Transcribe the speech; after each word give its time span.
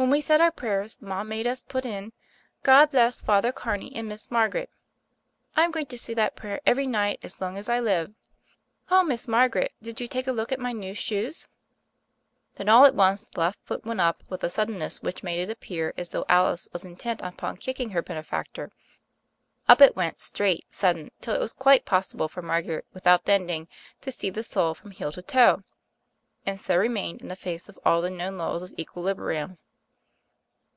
When 0.00 0.10
we 0.10 0.20
said 0.20 0.40
our 0.40 0.52
prayers, 0.52 0.96
ma 1.00 1.24
made 1.24 1.44
us 1.44 1.64
put 1.64 1.84
in, 1.84 2.12
*God 2.62 2.90
bless 2.92 3.20
Father 3.20 3.50
Carney 3.50 3.92
and 3.96 4.06
Miss 4.06 4.30
Margaret.' 4.30 4.70
I'm 5.56 5.72
going 5.72 5.86
to 5.86 5.98
say 5.98 6.14
that 6.14 6.36
prayer 6.36 6.60
every 6.64 6.86
night 6.86 7.18
as 7.24 7.40
long 7.40 7.58
as 7.58 7.68
I 7.68 7.80
live. 7.80 8.14
Oh, 8.92 9.02
Miss 9.02 9.26
Margaret, 9.26 9.72
did 9.82 10.00
you 10.00 10.06
take 10.06 10.28
a 10.28 10.32
look 10.32 10.52
at 10.52 10.60
my 10.60 10.70
new 10.70 10.94
shoes?" 10.94 11.48
Then 12.54 12.68
all 12.68 12.84
at 12.84 12.94
once 12.94 13.26
the 13.26 13.40
left 13.40 13.58
foot 13.64 13.84
went 13.84 14.00
up 14.00 14.22
with 14.28 14.44
a 14.44 14.48
suddenness 14.48 15.02
which 15.02 15.24
made 15.24 15.40
it 15.40 15.50
appear 15.50 15.92
as 15.96 16.10
though 16.10 16.24
Alice 16.28 16.68
was 16.72 16.84
intent 16.84 17.20
upon 17.20 17.56
kicking 17.56 17.90
her 17.90 18.00
benefactor. 18.00 18.70
Up 19.68 19.80
it 19.80 19.96
went 19.96 20.20
straight, 20.20 20.64
sudden, 20.72 21.10
till 21.20 21.34
it 21.34 21.40
was 21.40 21.52
quite 21.52 21.84
possible 21.84 22.28
for 22.28 22.40
IVlargaret 22.40 22.82
without 22.92 23.24
bending 23.24 23.66
to 24.02 24.12
see 24.12 24.30
the 24.30 24.44
sole 24.44 24.74
from 24.74 24.92
heel 24.92 25.10
to 25.10 25.22
toe— 25.22 25.58
and 26.46 26.60
so 26.60 26.76
remained, 26.76 27.20
in 27.20 27.26
the 27.26 27.34
face 27.34 27.68
of 27.68 27.76
all 27.84 28.00
the 28.00 28.10
known 28.10 28.38
laws 28.38 28.62
of 28.62 28.72
equilibrium. 28.78 29.58